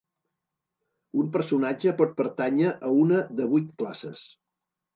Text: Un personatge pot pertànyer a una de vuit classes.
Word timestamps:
Un 1.23 1.27
personatge 1.35 1.93
pot 2.01 2.17
pertànyer 2.23 2.73
a 2.89 2.97
una 3.05 3.23
de 3.43 3.49
vuit 3.55 3.71
classes. 3.83 4.27